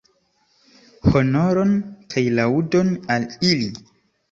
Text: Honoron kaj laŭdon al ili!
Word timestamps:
Honoron 1.11 1.77
kaj 2.15 2.25
laŭdon 2.41 2.93
al 3.19 3.31
ili! 3.53 3.71